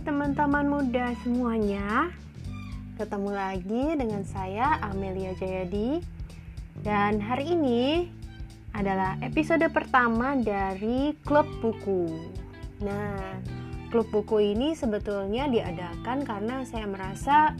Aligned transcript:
teman-teman 0.00 0.64
muda 0.64 1.12
semuanya. 1.20 2.08
Ketemu 2.96 3.30
lagi 3.36 3.84
dengan 4.00 4.24
saya 4.24 4.80
Amelia 4.80 5.36
Jayadi. 5.36 6.00
Dan 6.80 7.20
hari 7.20 7.52
ini 7.52 8.08
adalah 8.72 9.20
episode 9.20 9.64
pertama 9.68 10.40
dari 10.40 11.12
Klub 11.20 11.44
Buku. 11.60 12.08
Nah, 12.80 13.44
Klub 13.92 14.08
Buku 14.08 14.40
ini 14.40 14.72
sebetulnya 14.72 15.52
diadakan 15.52 16.24
karena 16.24 16.64
saya 16.64 16.88
merasa 16.88 17.52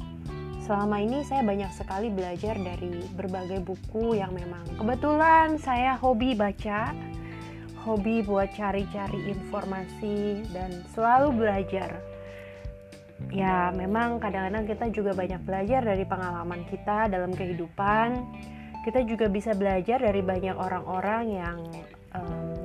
selama 0.64 0.96
ini 0.96 1.20
saya 1.28 1.44
banyak 1.44 1.68
sekali 1.76 2.08
belajar 2.08 2.56
dari 2.56 3.04
berbagai 3.20 3.60
buku 3.64 4.16
yang 4.16 4.30
memang 4.30 4.62
kebetulan 4.78 5.58
saya 5.58 5.98
hobi 5.98 6.38
baca 6.38 6.94
hobi 7.82 8.20
buat 8.22 8.52
cari-cari 8.54 9.32
informasi 9.32 10.46
dan 10.52 10.84
selalu 10.92 11.32
belajar. 11.36 12.00
Ya, 13.28 13.68
memang 13.76 14.16
kadang-kadang 14.18 14.64
kita 14.64 14.88
juga 14.90 15.12
banyak 15.12 15.44
belajar 15.44 15.84
dari 15.84 16.08
pengalaman 16.08 16.64
kita 16.66 17.12
dalam 17.12 17.30
kehidupan. 17.36 18.24
Kita 18.80 19.04
juga 19.04 19.28
bisa 19.28 19.52
belajar 19.52 20.00
dari 20.00 20.24
banyak 20.24 20.56
orang-orang 20.56 21.24
yang 21.28 21.58
um, 22.16 22.56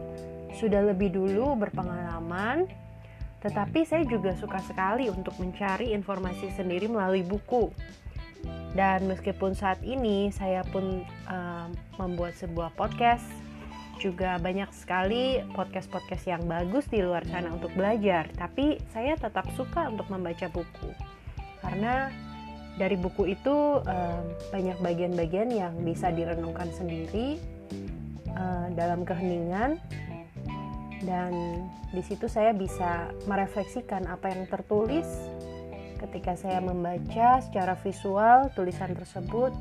sudah 0.55 0.79
lebih 0.87 1.11
dulu 1.11 1.59
berpengalaman. 1.59 2.65
Tetapi 3.43 3.85
saya 3.85 4.07
juga 4.07 4.33
suka 4.33 4.57
sekali 4.63 5.11
untuk 5.11 5.37
mencari 5.37 5.93
informasi 5.93 6.49
sendiri 6.55 6.89
melalui 6.89 7.21
buku. 7.21 7.69
Dan 8.73 9.05
meskipun 9.05 9.53
saat 9.53 9.79
ini 9.85 10.33
saya 10.33 10.65
pun 10.65 11.05
um, 11.29 11.69
membuat 12.01 12.33
sebuah 12.39 12.73
podcast 12.73 13.44
juga 13.99 14.37
banyak 14.37 14.69
sekali 14.75 15.39
podcast-podcast 15.55 16.25
yang 16.27 16.43
bagus 16.45 16.85
di 16.91 16.99
luar 17.01 17.23
sana 17.27 17.51
untuk 17.51 17.71
belajar, 17.73 18.27
tapi 18.35 18.77
saya 18.91 19.15
tetap 19.15 19.47
suka 19.55 19.89
untuk 19.89 20.07
membaca 20.11 20.47
buku. 20.51 20.91
Karena 21.63 22.11
dari 22.75 22.99
buku 22.99 23.31
itu 23.31 23.79
uh, 23.79 24.21
banyak 24.51 24.77
bagian-bagian 24.83 25.49
yang 25.49 25.73
bisa 25.81 26.11
direnungkan 26.11 26.67
sendiri 26.75 27.39
uh, 28.35 28.67
dalam 28.75 29.07
keheningan. 29.07 29.79
Dan 31.03 31.63
di 31.95 32.03
situ 32.03 32.27
saya 32.27 32.51
bisa 32.51 33.11
merefleksikan 33.29 34.11
apa 34.11 34.31
yang 34.35 34.43
tertulis. 34.51 35.07
Ketika 35.95 36.35
saya 36.35 36.59
membaca 36.59 37.39
secara 37.39 37.79
visual 37.79 38.51
tulisan 38.51 38.91
tersebut 38.91 39.55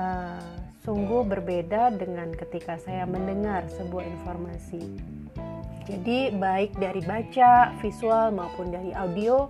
uh, 0.00 0.63
sungguh 0.84 1.24
berbeda 1.24 1.96
dengan 1.96 2.28
ketika 2.36 2.76
saya 2.76 3.08
mendengar 3.08 3.64
sebuah 3.72 4.04
informasi. 4.04 4.84
Jadi, 5.84 6.32
baik 6.36 6.76
dari 6.80 7.00
baca, 7.04 7.72
visual, 7.80 8.32
maupun 8.32 8.72
dari 8.72 8.92
audio, 8.96 9.48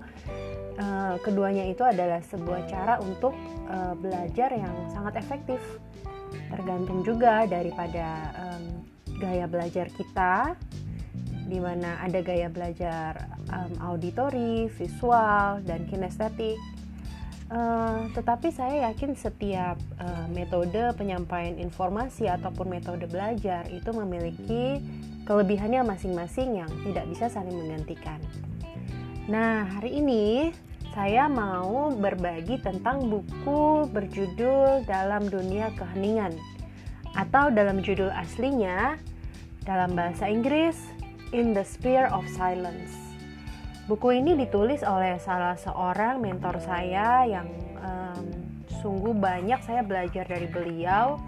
uh, 0.79 1.15
keduanya 1.23 1.67
itu 1.67 1.83
adalah 1.83 2.23
sebuah 2.23 2.67
cara 2.67 2.99
untuk 3.03 3.35
uh, 3.71 3.95
belajar 3.99 4.51
yang 4.51 4.75
sangat 4.91 5.19
efektif. 5.19 5.63
Tergantung 6.51 7.07
juga 7.07 7.47
daripada 7.47 8.35
gaya 9.23 9.47
belajar 9.47 9.87
kita, 9.95 10.59
di 11.47 11.63
mana 11.63 12.03
ada 12.03 12.19
gaya 12.19 12.51
belajar 12.51 13.39
auditori, 13.79 14.67
visual, 14.75 15.63
dan 15.63 15.87
kinestetik 15.87 16.59
Uh, 17.53 18.09
tetapi 18.17 18.49
saya 18.49 18.89
yakin 18.89 19.13
setiap 19.13 19.77
uh, 20.01 20.27
metode 20.33 20.81
penyampaian 20.97 21.61
informasi 21.61 22.25
ataupun 22.25 22.73
metode 22.73 23.05
belajar 23.05 23.69
itu 23.69 23.93
memiliki 23.93 24.81
kelebihannya 25.29 25.85
masing-masing 25.85 26.65
yang 26.65 26.73
tidak 26.89 27.05
bisa 27.13 27.29
saling 27.29 27.53
menggantikan. 27.53 28.17
Nah, 29.29 29.69
hari 29.77 30.01
ini 30.01 30.57
saya 30.97 31.29
mau 31.29 31.93
berbagi 31.93 32.65
tentang 32.65 33.13
buku 33.13 33.93
berjudul 33.93 34.89
Dalam 34.89 35.29
Dunia 35.29 35.69
Keheningan 35.77 36.33
atau 37.13 37.53
dalam 37.53 37.85
judul 37.85 38.09
aslinya 38.09 38.97
dalam 39.69 39.93
bahasa 39.93 40.33
Inggris 40.33 40.77
In 41.37 41.53
the 41.53 41.67
Sphere 41.67 42.09
of 42.09 42.25
Silence. 42.33 43.04
Buku 43.85 44.17
ini 44.17 44.33
ditulis 44.33 44.81
oleh 44.81 45.21
salah 45.21 45.61
seorang 45.61 46.17
mentor 46.17 46.57
saya 46.57 47.29
yang 47.29 47.45
um, 47.85 48.25
sungguh 48.81 49.13
banyak 49.13 49.61
saya 49.61 49.85
belajar 49.85 50.25
dari 50.25 50.49
beliau 50.49 51.21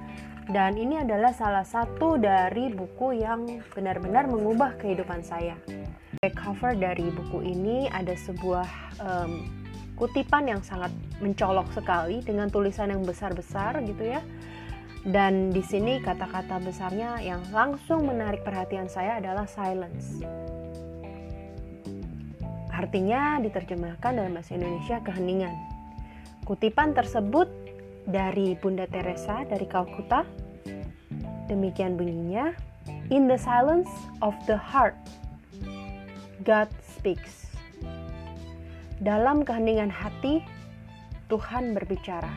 dan 0.48 0.72
ini 0.80 1.04
adalah 1.04 1.36
salah 1.36 1.68
satu 1.68 2.16
dari 2.16 2.72
buku 2.72 3.20
yang 3.20 3.44
benar-benar 3.76 4.24
mengubah 4.32 4.72
kehidupan 4.80 5.20
saya. 5.20 5.52
Back 6.24 6.32
cover 6.32 6.72
dari 6.72 7.12
buku 7.12 7.44
ini 7.44 7.92
ada 7.92 8.16
sebuah 8.16 8.68
um, 9.04 9.52
kutipan 10.00 10.48
yang 10.48 10.64
sangat 10.64 10.96
mencolok 11.20 11.68
sekali 11.76 12.24
dengan 12.24 12.48
tulisan 12.48 12.88
yang 12.88 13.04
besar-besar 13.04 13.84
gitu 13.84 14.16
ya. 14.16 14.24
Dan 15.04 15.52
di 15.52 15.60
sini 15.60 16.00
kata-kata 16.00 16.56
besarnya 16.64 17.20
yang 17.20 17.44
langsung 17.52 18.08
menarik 18.08 18.40
perhatian 18.48 18.88
saya 18.88 19.20
adalah 19.20 19.44
silence. 19.44 20.24
Artinya 22.76 23.40
diterjemahkan 23.40 24.20
dalam 24.20 24.36
bahasa 24.36 24.52
Indonesia 24.52 25.00
keheningan. 25.00 25.56
Kutipan 26.44 26.92
tersebut 26.92 27.48
dari 28.04 28.52
Bunda 28.60 28.84
Teresa 28.84 29.48
dari 29.48 29.64
Kalkuta. 29.64 30.28
Demikian 31.48 31.96
bunyinya, 31.96 32.52
In 33.08 33.24
the 33.24 33.40
silence 33.40 33.88
of 34.20 34.36
the 34.44 34.60
heart, 34.60 34.94
God 36.44 36.68
speaks. 36.84 37.48
Dalam 39.00 39.40
keheningan 39.42 39.88
hati, 39.88 40.44
Tuhan 41.32 41.72
berbicara. 41.72 42.30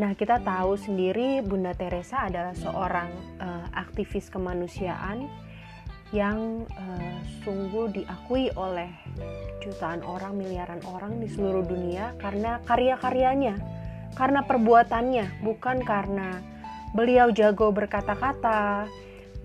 Nah, 0.00 0.16
kita 0.16 0.40
tahu 0.40 0.80
sendiri 0.80 1.44
Bunda 1.44 1.76
Teresa 1.76 2.24
adalah 2.24 2.56
seorang 2.56 3.10
uh, 3.36 3.66
aktivis 3.76 4.32
kemanusiaan 4.32 5.28
yang 6.10 6.66
uh, 6.74 7.16
sungguh 7.46 7.94
diakui 7.94 8.50
oleh 8.58 8.90
jutaan 9.62 10.02
orang, 10.02 10.34
miliaran 10.34 10.82
orang 10.90 11.22
di 11.22 11.30
seluruh 11.30 11.62
dunia 11.62 12.18
karena 12.18 12.58
karya-karyanya, 12.66 13.54
karena 14.18 14.42
perbuatannya, 14.42 15.46
bukan 15.46 15.86
karena 15.86 16.42
beliau 16.90 17.30
jago 17.30 17.70
berkata-kata, 17.70 18.90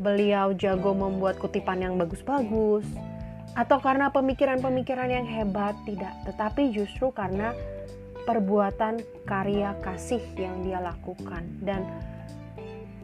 beliau 0.01 0.57
jago 0.57 0.97
membuat 0.97 1.37
kutipan 1.37 1.85
yang 1.85 1.95
bagus-bagus, 2.01 2.85
atau 3.53 3.77
karena 3.79 4.09
pemikiran-pemikiran 4.09 5.07
yang 5.07 5.27
hebat, 5.29 5.77
tidak, 5.85 6.11
tetapi 6.27 6.73
justru 6.73 7.13
karena 7.13 7.53
perbuatan 8.25 8.99
karya 9.29 9.77
kasih 9.85 10.19
yang 10.33 10.65
dia 10.65 10.81
lakukan. 10.81 11.45
Dan 11.61 11.85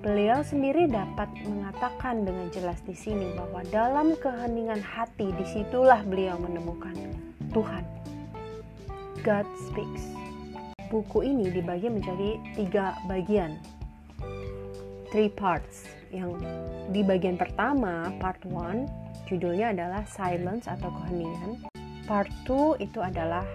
Beliau 0.02 0.42
sendiri 0.42 0.90
dapat 0.90 1.30
mengatakan 1.46 2.26
dengan 2.26 2.50
jelas 2.50 2.82
di 2.90 2.98
sini 2.98 3.38
bahwa 3.38 3.62
dalam 3.70 4.18
keheningan 4.18 4.82
hati 4.82 5.30
di 5.30 5.46
situlah 5.46 6.02
beliau 6.02 6.42
menemukan 6.42 6.98
Tuhan. 7.54 7.86
God 9.22 9.46
speaks. 9.70 10.10
Buku 10.90 11.22
ini 11.22 11.54
dibagi 11.54 11.86
menjadi 11.86 12.42
tiga 12.58 12.98
bagian, 13.06 13.62
three 15.14 15.30
parts. 15.30 15.86
Yang 16.10 16.42
di 16.90 17.06
bagian 17.06 17.38
pertama, 17.38 18.10
part 18.18 18.42
one, 18.50 18.90
judulnya 19.30 19.70
adalah 19.70 20.02
silence 20.10 20.66
atau 20.66 20.90
keheningan. 20.90 21.62
Part 22.10 22.34
two 22.50 22.74
itu 22.82 22.98
adalah 23.06 23.46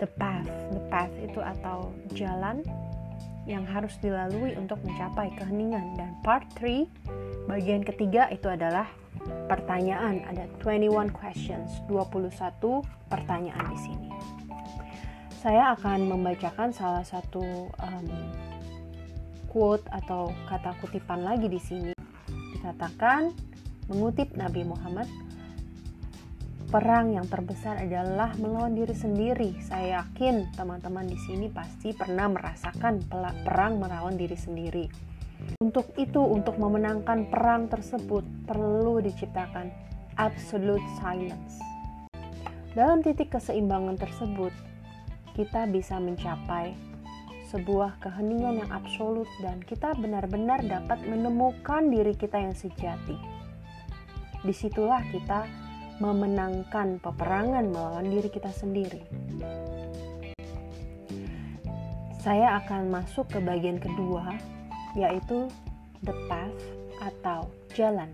the 0.00 0.08
path. 0.16 0.48
The 0.72 0.82
path 0.88 1.12
itu 1.20 1.44
atau 1.44 1.92
jalan 2.16 2.64
yang 3.44 3.66
harus 3.66 3.98
dilalui 3.98 4.54
untuk 4.54 4.78
mencapai 4.86 5.34
keheningan. 5.34 5.98
Dan 5.98 6.14
part 6.22 6.46
3 6.58 6.86
bagian 7.50 7.82
ketiga 7.82 8.30
itu 8.30 8.46
adalah 8.46 8.86
pertanyaan. 9.50 10.22
Ada 10.30 10.46
21 10.62 11.10
questions 11.10 11.82
21 11.90 12.30
pertanyaan 13.10 13.66
di 13.70 13.78
sini. 13.78 14.10
Saya 15.42 15.74
akan 15.74 16.06
membacakan 16.06 16.70
salah 16.70 17.02
satu 17.02 17.42
um, 17.82 18.08
quote 19.50 19.82
atau 19.90 20.30
kata 20.46 20.78
kutipan 20.78 21.26
lagi 21.26 21.50
di 21.50 21.58
sini. 21.58 21.92
Dikatakan 22.54 23.34
mengutip 23.90 24.38
Nabi 24.38 24.62
Muhammad 24.62 25.10
perang 26.72 27.12
yang 27.12 27.28
terbesar 27.28 27.84
adalah 27.84 28.32
melawan 28.40 28.72
diri 28.72 28.96
sendiri. 28.96 29.60
Saya 29.60 30.00
yakin 30.00 30.56
teman-teman 30.56 31.04
di 31.04 31.20
sini 31.28 31.52
pasti 31.52 31.92
pernah 31.92 32.32
merasakan 32.32 33.04
perang 33.44 33.76
melawan 33.76 34.16
diri 34.16 34.32
sendiri. 34.32 34.88
Untuk 35.60 35.92
itu, 36.00 36.24
untuk 36.24 36.56
memenangkan 36.56 37.28
perang 37.28 37.68
tersebut 37.68 38.24
perlu 38.48 39.04
diciptakan 39.04 39.68
absolute 40.16 40.80
silence. 40.96 41.60
Dalam 42.72 43.04
titik 43.04 43.36
keseimbangan 43.36 44.00
tersebut, 44.00 44.56
kita 45.36 45.68
bisa 45.68 46.00
mencapai 46.00 46.72
sebuah 47.52 48.00
keheningan 48.00 48.64
yang 48.64 48.70
absolut 48.72 49.28
dan 49.44 49.60
kita 49.60 49.92
benar-benar 50.00 50.64
dapat 50.64 51.04
menemukan 51.04 51.92
diri 51.92 52.16
kita 52.16 52.40
yang 52.40 52.56
sejati. 52.56 53.20
Di 54.40 54.54
situlah 54.56 55.04
kita 55.12 55.61
memenangkan 55.98 57.02
peperangan 57.02 57.68
melawan 57.68 58.08
diri 58.08 58.28
kita 58.30 58.48
sendiri. 58.54 59.02
Saya 62.22 62.62
akan 62.62 62.88
masuk 62.88 63.26
ke 63.34 63.42
bagian 63.42 63.82
kedua, 63.82 64.38
yaitu 64.94 65.50
the 66.06 66.14
path 66.30 66.62
atau 67.02 67.50
jalan. 67.74 68.08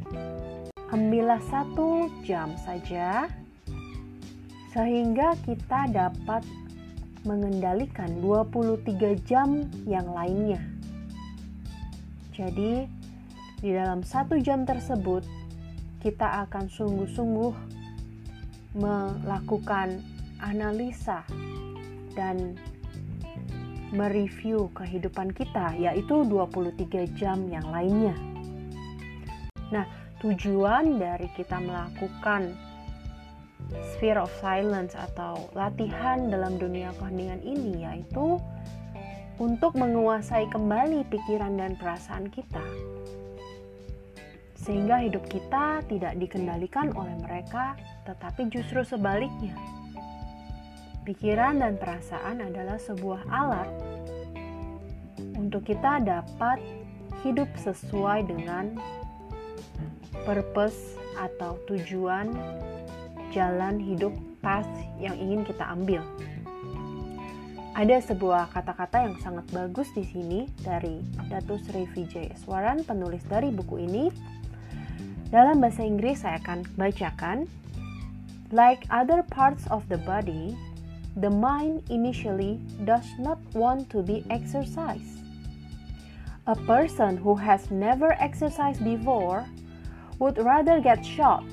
Ambillah 0.88 1.44
satu 1.52 2.08
jam 2.24 2.56
saja, 2.56 3.28
sehingga 4.72 5.36
kita 5.44 5.92
dapat 5.92 6.40
mengendalikan 7.28 8.08
23 8.24 9.12
jam 9.28 9.68
yang 9.84 10.08
lainnya. 10.16 10.64
Jadi, 12.32 12.88
di 13.60 13.70
dalam 13.74 14.00
satu 14.00 14.40
jam 14.40 14.64
tersebut, 14.64 15.26
kita 15.98 16.46
akan 16.46 16.70
sungguh-sungguh 16.70 17.54
melakukan 18.78 19.98
analisa 20.38 21.26
dan 22.14 22.54
mereview 23.90 24.68
kehidupan 24.76 25.32
kita, 25.32 25.74
yaitu 25.74 26.22
23 26.28 27.08
jam 27.16 27.48
yang 27.48 27.64
lainnya. 27.72 28.14
Nah, 29.72 29.84
tujuan 30.20 31.00
dari 31.00 31.26
kita 31.34 31.58
melakukan 31.58 32.52
sphere 33.96 34.20
of 34.22 34.32
silence 34.38 34.96
atau 34.96 35.50
latihan 35.52 36.30
dalam 36.30 36.56
dunia 36.56 36.94
keheningan 36.96 37.42
ini 37.44 37.84
yaitu 37.84 38.40
untuk 39.38 39.76
menguasai 39.76 40.48
kembali 40.50 41.04
pikiran 41.12 41.54
dan 41.60 41.76
perasaan 41.76 42.32
kita 42.32 42.64
sehingga 44.68 45.00
hidup 45.00 45.24
kita 45.32 45.80
tidak 45.88 46.12
dikendalikan 46.20 46.92
oleh 46.92 47.16
mereka 47.24 47.72
tetapi 48.04 48.52
justru 48.52 48.84
sebaliknya 48.84 49.56
pikiran 51.08 51.64
dan 51.64 51.80
perasaan 51.80 52.44
adalah 52.44 52.76
sebuah 52.76 53.24
alat 53.32 53.72
untuk 55.40 55.64
kita 55.64 56.04
dapat 56.04 56.60
hidup 57.24 57.48
sesuai 57.56 58.28
dengan 58.28 58.76
purpose 60.28 61.00
atau 61.16 61.56
tujuan 61.64 62.36
jalan 63.32 63.80
hidup 63.80 64.12
path 64.44 64.68
yang 65.00 65.16
ingin 65.16 65.42
kita 65.48 65.64
ambil. 65.64 66.04
Ada 67.78 68.02
sebuah 68.10 68.50
kata-kata 68.50 69.06
yang 69.06 69.14
sangat 69.22 69.46
bagus 69.54 69.86
di 69.94 70.02
sini 70.02 70.50
dari 70.66 70.98
Datus 71.30 71.62
Sri 71.70 71.86
Vijay 71.94 72.34
Eswaran, 72.34 72.82
penulis 72.82 73.22
dari 73.30 73.54
buku 73.54 73.86
ini. 73.86 74.10
Dalam 75.28 75.60
bahasa 75.60 75.84
Inggris 75.84 76.24
saya 76.24 76.40
akan 76.40 76.64
bacakan. 76.80 77.44
Like 78.48 78.88
other 78.88 79.20
parts 79.20 79.68
of 79.68 79.84
the 79.92 80.00
body, 80.00 80.56
the 81.20 81.28
mind 81.28 81.84
initially 81.92 82.56
does 82.88 83.04
not 83.20 83.36
want 83.52 83.92
to 83.92 84.00
be 84.00 84.24
exercised. 84.32 85.20
A 86.48 86.56
person 86.64 87.20
who 87.20 87.36
has 87.36 87.68
never 87.68 88.16
exercised 88.16 88.80
before 88.80 89.44
would 90.16 90.40
rather 90.40 90.80
get 90.80 91.04
shot 91.04 91.44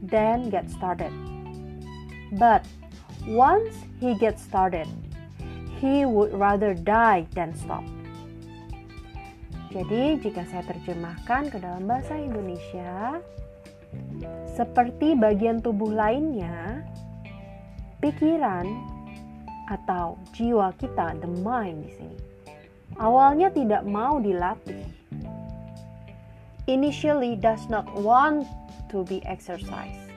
than 0.00 0.48
get 0.48 0.72
started. 0.72 1.12
But 2.40 2.64
once 3.28 3.76
he 4.00 4.16
gets 4.16 4.40
started, 4.40 4.88
he 5.84 6.08
would 6.08 6.32
rather 6.32 6.72
die 6.72 7.28
than 7.36 7.52
stop. 7.52 7.84
Jadi, 9.72 10.20
jika 10.20 10.44
saya 10.52 10.60
terjemahkan 10.68 11.48
ke 11.48 11.56
dalam 11.56 11.88
bahasa 11.88 12.12
Indonesia, 12.20 13.24
seperti 14.52 15.16
bagian 15.16 15.64
tubuh 15.64 15.88
lainnya, 15.88 16.84
pikiran 18.04 18.68
atau 19.72 20.20
jiwa 20.36 20.76
kita, 20.76 21.16
the 21.24 21.30
mind 21.40 21.88
di 21.88 21.90
sini, 21.96 22.18
awalnya 23.00 23.48
tidak 23.48 23.88
mau 23.88 24.20
dilatih. 24.20 24.84
Initially 26.68 27.40
does 27.40 27.64
not 27.72 27.88
want 27.96 28.44
to 28.92 29.08
be 29.08 29.24
exercised. 29.24 30.12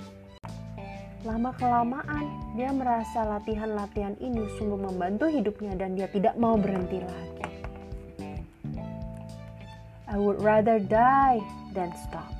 Lama-kelamaan, 1.25 2.53
dia 2.53 2.69
merasa 2.69 3.25
latihan-latihan 3.25 4.13
ini 4.21 4.45
sungguh 4.59 4.77
membantu 4.77 5.25
hidupnya 5.25 5.73
dan 5.73 5.97
dia 5.97 6.05
tidak 6.11 6.37
mau 6.37 6.53
berhenti 6.53 7.01
lagi. 7.01 7.34
I 10.15 10.17
would 10.17 10.39
rather 10.39 10.79
die 10.79 11.43
than 11.75 11.91
stop. 12.07 12.31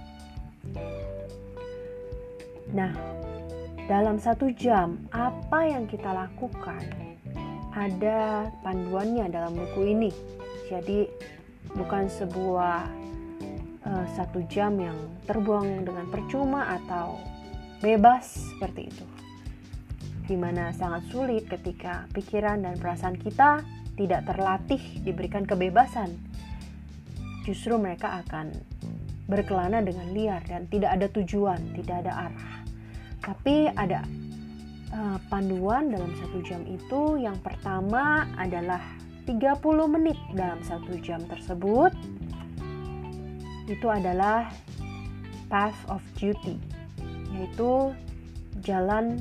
Nah, 2.71 2.95
dalam 3.91 4.15
satu 4.15 4.47
jam, 4.55 5.03
apa 5.11 5.67
yang 5.67 5.83
kita 5.83 6.07
lakukan? 6.07 6.79
Ada 7.75 8.47
panduannya 8.63 9.27
dalam 9.27 9.59
buku 9.59 9.91
ini. 9.91 10.11
Jadi, 10.71 11.11
bukan 11.75 12.07
sebuah 12.07 12.87
uh, 13.83 14.05
satu 14.15 14.39
jam 14.47 14.79
yang 14.79 14.95
terbuang 15.27 15.83
dengan 15.83 16.07
percuma 16.07 16.79
atau 16.79 17.19
bebas 17.83 18.55
seperti 18.55 18.87
itu. 18.87 19.05
Di 20.23 20.39
mana 20.39 20.71
sangat 20.71 21.11
sulit 21.11 21.51
ketika 21.51 22.07
pikiran 22.15 22.63
dan 22.63 22.79
perasaan 22.79 23.19
kita 23.19 23.67
tidak 23.99 24.23
terlatih 24.31 24.79
diberikan 25.03 25.43
kebebasan. 25.43 26.15
Justru 27.45 27.77
mereka 27.77 28.25
akan 28.25 28.51
berkelana 29.29 29.81
dengan 29.85 30.09
liar 30.13 30.41
dan 30.45 30.65
tidak 30.69 30.97
ada 30.97 31.07
tujuan, 31.13 31.61
tidak 31.77 32.05
ada 32.05 32.29
arah. 32.29 32.55
Tapi 33.21 33.69
ada 33.73 34.01
uh, 34.93 35.17
panduan 35.29 35.93
dalam 35.93 36.13
satu 36.17 36.41
jam 36.41 36.65
itu. 36.65 37.21
Yang 37.21 37.41
pertama 37.45 38.25
adalah 38.37 38.81
30 39.25 39.61
menit 39.89 40.17
dalam 40.33 40.61
satu 40.61 40.97
jam 41.01 41.21
tersebut 41.25 41.93
itu 43.65 43.89
adalah 43.89 44.53
path 45.49 45.77
of 45.89 46.01
duty, 46.17 46.61
yaitu 47.33 47.93
jalan 48.61 49.17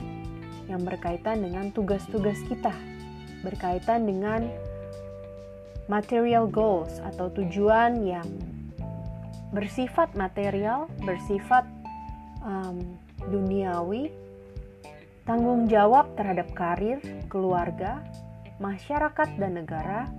yang 0.68 0.84
berkaitan 0.84 1.44
dengan 1.44 1.72
tugas-tugas 1.72 2.36
kita, 2.48 2.72
berkaitan 3.40 4.04
dengan 4.04 4.48
material 5.86 6.48
goals 6.48 7.00
atau 7.04 7.28
tujuan 7.32 8.00
yang 8.04 8.26
bersifat 9.52 10.12
material, 10.18 10.90
bersifat 11.04 11.68
um, 12.42 12.80
duniawi, 13.30 14.10
tanggung 15.28 15.70
jawab 15.70 16.10
terhadap 16.18 16.50
karir, 16.56 16.98
keluarga, 17.30 18.02
masyarakat, 18.58 19.28
dan 19.38 19.52
negara, 19.62 20.10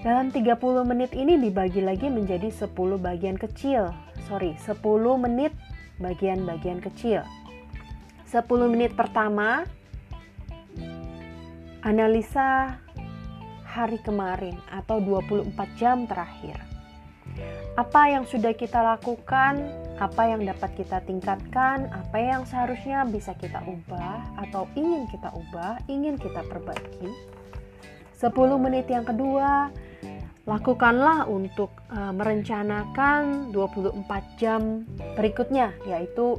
dalam 0.00 0.32
30 0.32 0.56
menit 0.88 1.12
ini 1.12 1.36
dibagi 1.36 1.84
lagi 1.84 2.08
menjadi 2.08 2.48
10 2.48 2.72
bagian 2.96 3.36
kecil. 3.36 3.92
Sorry, 4.26 4.56
10 4.56 4.80
menit 5.20 5.52
bagian-bagian 6.00 6.80
kecil. 6.80 7.20
10 8.24 8.72
menit 8.72 8.96
pertama 8.96 9.68
analisa 11.84 12.80
hari 13.70 14.02
kemarin 14.02 14.58
atau 14.74 14.98
24 14.98 15.54
jam 15.78 16.10
terakhir. 16.10 16.58
Apa 17.78 18.10
yang 18.10 18.26
sudah 18.26 18.50
kita 18.50 18.82
lakukan, 18.82 19.62
apa 20.02 20.22
yang 20.26 20.42
dapat 20.42 20.74
kita 20.74 20.98
tingkatkan, 21.06 21.86
apa 21.94 22.18
yang 22.18 22.42
seharusnya 22.42 23.06
bisa 23.06 23.30
kita 23.38 23.62
ubah 23.62 24.42
atau 24.42 24.66
ingin 24.74 25.06
kita 25.06 25.30
ubah, 25.30 25.78
ingin 25.86 26.18
kita 26.18 26.42
perbaiki. 26.50 27.08
10 28.18 28.34
menit 28.58 28.90
yang 28.90 29.06
kedua, 29.06 29.70
lakukanlah 30.44 31.30
untuk 31.30 31.70
uh, 31.94 32.10
merencanakan 32.10 33.54
24 33.54 34.02
jam 34.36 34.84
berikutnya 35.14 35.70
yaitu 35.86 36.36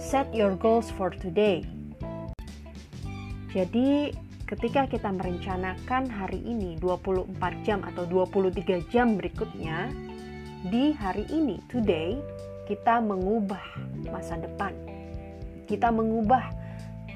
set 0.00 0.26
your 0.32 0.56
goals 0.56 0.88
for 0.96 1.12
today. 1.12 1.60
Jadi 3.52 4.16
ketika 4.52 4.84
kita 4.84 5.08
merencanakan 5.08 6.12
hari 6.12 6.44
ini 6.44 6.76
24 6.76 7.32
jam 7.64 7.80
atau 7.88 8.04
23 8.04 8.84
jam 8.92 9.16
berikutnya 9.16 9.88
di 10.68 10.92
hari 10.92 11.24
ini 11.32 11.56
today 11.72 12.20
kita 12.68 13.00
mengubah 13.00 13.64
masa 14.12 14.36
depan. 14.36 14.76
Kita 15.64 15.88
mengubah 15.88 16.52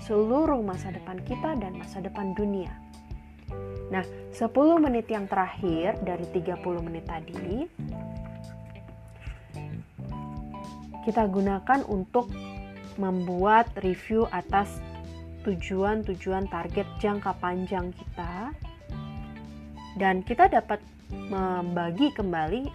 seluruh 0.01 0.65
masa 0.65 0.89
depan 0.89 1.21
kita 1.29 1.61
dan 1.61 1.77
masa 1.77 2.01
depan 2.01 2.33
dunia. 2.33 2.73
Nah, 3.93 4.03
10 4.33 4.81
menit 4.81 5.05
yang 5.13 5.29
terakhir 5.29 6.01
dari 6.01 6.25
30 6.33 6.57
menit 6.81 7.05
tadi 7.05 7.69
kita 11.05 11.29
gunakan 11.29 11.85
untuk 11.85 12.33
membuat 12.97 13.71
review 13.85 14.25
atas 14.33 14.73
tujuan-tujuan 15.47 16.51
target 16.51 16.87
jangka 16.99 17.39
panjang 17.39 17.95
kita 17.95 18.51
dan 19.95 20.27
kita 20.27 20.51
dapat 20.51 20.83
membagi 21.31 22.11
kembali 22.11 22.67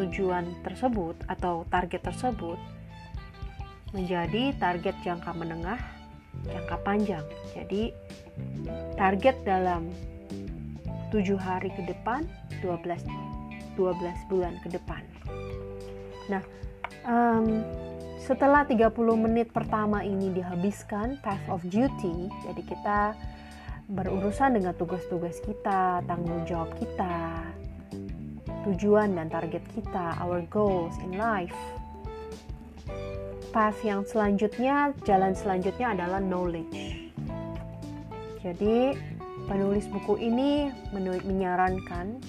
tujuan 0.00 0.48
tersebut 0.64 1.20
atau 1.28 1.68
target 1.68 2.00
tersebut 2.00 2.56
menjadi 3.92 4.54
target 4.56 4.96
jangka 5.02 5.30
menengah, 5.34 5.80
jangka 6.46 6.76
panjang. 6.86 7.26
Jadi 7.52 7.92
target 8.96 9.36
dalam 9.44 9.90
7 11.10 11.36
hari 11.36 11.68
ke 11.74 11.82
depan, 11.84 12.24
12 12.62 13.02
12 13.74 14.30
bulan 14.30 14.54
ke 14.62 14.68
depan. 14.70 15.02
Nah, 16.30 16.42
um, 17.08 17.64
setelah 18.20 18.68
30 18.68 18.92
menit 19.16 19.48
pertama 19.48 20.04
ini 20.04 20.28
dihabiskan 20.28 21.16
path 21.24 21.40
of 21.48 21.64
duty, 21.64 22.28
jadi 22.44 22.62
kita 22.68 23.00
berurusan 23.90 24.60
dengan 24.60 24.76
tugas-tugas 24.76 25.40
kita, 25.40 26.04
tanggung 26.04 26.44
jawab 26.44 26.70
kita, 26.76 27.42
tujuan 28.68 29.16
dan 29.16 29.32
target 29.32 29.64
kita, 29.72 30.20
our 30.20 30.44
goals 30.52 30.94
in 31.00 31.16
life. 31.16 31.56
Path 33.50 33.80
yang 33.82 34.06
selanjutnya, 34.06 34.94
jalan 35.02 35.34
selanjutnya 35.34 35.96
adalah 35.96 36.20
knowledge. 36.22 37.10
Jadi, 38.44 38.94
penulis 39.50 39.90
buku 39.90 40.22
ini 40.22 40.70
menyarankan 41.26 42.20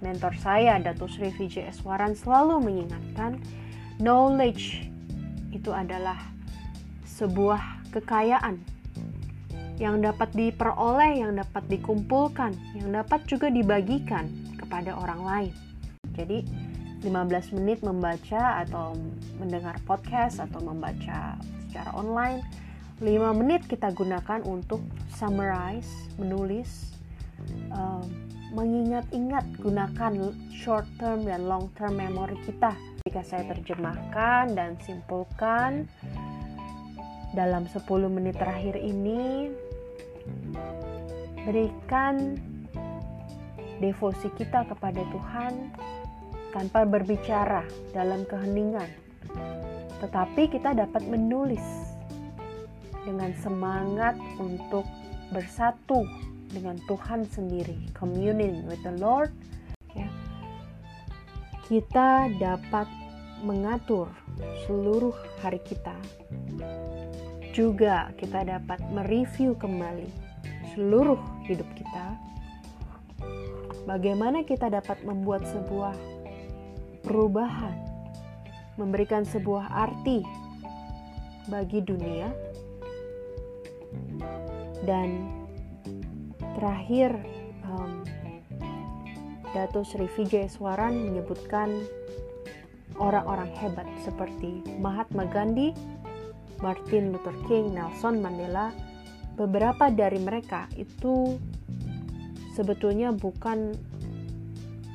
mentor 0.00 0.32
saya, 0.40 0.80
Datuk 0.80 1.12
Sri 1.12 1.28
Vijay 1.36 1.68
Eswaran 1.68 2.16
selalu 2.16 2.64
mengingatkan 2.64 3.36
knowledge 4.00 4.91
itu 5.52 5.70
adalah 5.70 6.18
sebuah 7.06 7.92
kekayaan 7.92 8.58
yang 9.76 10.00
dapat 10.00 10.32
diperoleh, 10.32 11.20
yang 11.20 11.36
dapat 11.36 11.64
dikumpulkan, 11.68 12.56
yang 12.76 12.92
dapat 12.92 13.24
juga 13.28 13.52
dibagikan 13.52 14.28
kepada 14.56 14.96
orang 14.96 15.20
lain. 15.22 15.54
Jadi 16.16 16.44
15 17.02 17.56
menit 17.58 17.82
membaca 17.82 18.62
atau 18.62 18.94
mendengar 19.36 19.76
podcast 19.84 20.38
atau 20.38 20.62
membaca 20.62 21.36
secara 21.66 21.90
online 21.98 22.40
5 23.02 23.34
menit 23.34 23.66
kita 23.66 23.90
gunakan 23.90 24.46
untuk 24.46 24.78
summarize, 25.10 25.90
menulis, 26.22 26.94
um, 27.74 28.06
mengingat-ingat 28.54 29.42
gunakan 29.58 30.30
short 30.54 30.86
term 31.02 31.26
dan 31.26 31.50
long 31.50 31.66
term 31.74 31.98
memory 31.98 32.38
kita 32.46 32.70
jika 33.02 33.26
saya 33.26 33.44
terjemahkan 33.50 34.54
dan 34.54 34.78
simpulkan 34.78 35.90
dalam 37.34 37.66
10 37.66 37.82
menit 38.06 38.38
terakhir 38.38 38.78
ini 38.78 39.50
berikan 41.42 42.38
devosi 43.82 44.30
kita 44.38 44.62
kepada 44.70 45.02
Tuhan 45.10 45.74
tanpa 46.54 46.86
berbicara 46.86 47.66
dalam 47.90 48.22
keheningan. 48.22 48.86
Tetapi 49.98 50.54
kita 50.54 50.70
dapat 50.70 51.02
menulis 51.02 51.64
dengan 53.02 53.34
semangat 53.42 54.14
untuk 54.38 54.86
bersatu 55.34 56.06
dengan 56.54 56.78
Tuhan 56.86 57.26
sendiri. 57.26 57.90
Communing 57.98 58.62
with 58.70 58.78
the 58.86 58.94
Lord 58.94 59.34
kita 61.72 62.28
dapat 62.36 62.84
mengatur 63.40 64.12
seluruh 64.68 65.16
hari 65.40 65.56
kita. 65.64 65.96
Juga 67.56 68.12
kita 68.20 68.44
dapat 68.44 68.76
mereview 68.92 69.56
kembali 69.56 70.04
seluruh 70.76 71.16
hidup 71.48 71.64
kita. 71.72 72.12
Bagaimana 73.88 74.44
kita 74.44 74.68
dapat 74.68 75.00
membuat 75.00 75.48
sebuah 75.48 75.96
perubahan, 77.08 77.72
memberikan 78.76 79.24
sebuah 79.24 79.72
arti 79.72 80.20
bagi 81.48 81.80
dunia, 81.80 82.28
dan 84.84 85.24
terakhir 86.52 87.16
Dato 89.52 89.84
Sri 89.84 90.08
Vijay 90.08 90.48
Swaran 90.48 91.12
menyebutkan 91.12 91.84
orang-orang 92.96 93.52
hebat 93.52 93.84
seperti 94.00 94.64
Mahatma 94.80 95.28
Gandhi, 95.28 95.76
Martin 96.64 97.12
Luther 97.12 97.36
King, 97.44 97.76
Nelson 97.76 98.24
Mandela, 98.24 98.72
beberapa 99.36 99.92
dari 99.92 100.16
mereka 100.16 100.72
itu 100.72 101.36
sebetulnya 102.56 103.12
bukan 103.12 103.76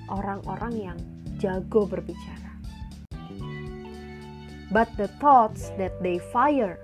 orang-orang 0.09 0.73
yang 0.73 0.97
jago 1.37 1.85
berbicara. 1.85 2.57
But 4.73 4.89
the 4.97 5.07
thoughts 5.21 5.69
that 5.77 5.93
they 6.01 6.17
fire 6.33 6.81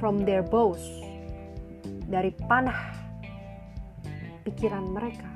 from 0.00 0.24
their 0.24 0.42
bows 0.42 0.82
dari 2.08 2.32
panah 2.48 2.96
pikiran 4.48 4.90
mereka 4.90 5.35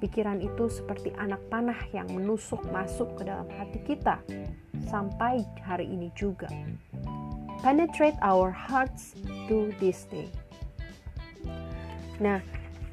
Pikiran 0.00 0.40
itu 0.40 0.72
seperti 0.72 1.12
anak 1.20 1.44
panah 1.52 1.76
yang 1.92 2.08
menusuk 2.08 2.64
masuk 2.72 3.20
ke 3.20 3.28
dalam 3.28 3.44
hati 3.52 3.84
kita 3.84 4.16
sampai 4.88 5.44
hari 5.60 5.84
ini 5.92 6.08
juga. 6.16 6.48
Penetrate 7.60 8.16
our 8.24 8.48
hearts 8.48 9.12
to 9.44 9.68
this 9.76 10.08
day. 10.08 10.32
Nah, 12.16 12.40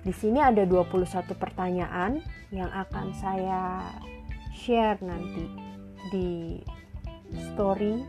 di 0.04 0.12
sini 0.12 0.44
ada 0.44 0.68
21 0.68 1.32
pertanyaan 1.36 2.20
yang 2.52 2.68
akan 2.72 3.16
saya 3.16 3.88
share 4.52 5.00
nanti 5.00 5.48
di 6.12 6.60
story 7.52 8.04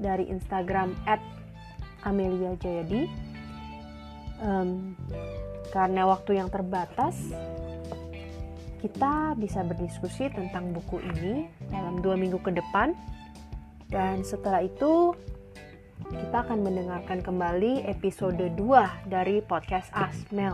dari 0.00 0.28
Instagram 0.28 0.92
@ameliajayadi. 2.04 3.08
Um, 4.44 4.92
karena 5.72 6.04
waktu 6.04 6.36
yang 6.36 6.52
terbatas, 6.52 7.16
kita 8.84 9.32
bisa 9.40 9.64
berdiskusi 9.64 10.28
tentang 10.28 10.76
buku 10.76 11.00
ini 11.00 11.48
dalam 11.72 12.04
dua 12.04 12.20
minggu 12.20 12.36
ke 12.44 12.52
depan 12.52 12.92
dan 13.88 14.20
setelah 14.20 14.60
itu 14.60 15.16
kita 16.12 16.44
akan 16.44 16.60
mendengarkan 16.60 17.24
kembali 17.24 17.88
episode 17.88 18.36
2 18.36 18.60
dari 19.08 19.40
podcast 19.40 19.88
Asmel. 19.96 20.52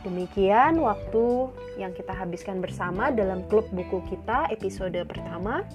Demikian 0.00 0.80
waktu 0.80 1.52
yang 1.76 1.92
kita 1.92 2.16
habiskan 2.16 2.64
bersama 2.64 3.12
dalam 3.12 3.44
klub 3.52 3.68
buku 3.68 4.00
kita 4.08 4.48
episode 4.48 4.96
pertama. 5.04 5.68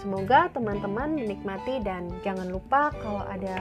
Semoga 0.00 0.48
teman-teman 0.56 1.20
menikmati 1.20 1.84
dan 1.84 2.08
jangan 2.24 2.48
lupa 2.48 2.96
kalau 3.04 3.28
ada 3.28 3.60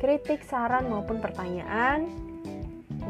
kritik, 0.00 0.40
saran 0.40 0.88
maupun 0.88 1.20
pertanyaan 1.20 2.31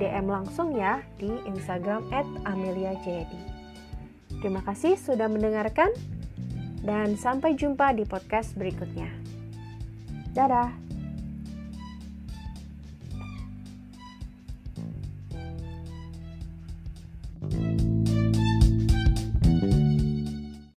DM 0.00 0.28
langsung 0.28 0.76
ya 0.76 1.00
di 1.16 1.30
Instagram 1.49 2.08
@ameliajayadi. 2.44 3.40
Terima 4.42 4.64
kasih 4.64 4.99
sudah 4.99 5.30
mendengarkan 5.30 5.92
dan 6.82 7.14
sampai 7.14 7.54
jumpa 7.54 7.94
di 7.94 8.02
podcast 8.02 8.58
berikutnya. 8.58 9.08
Dadah. 10.34 10.81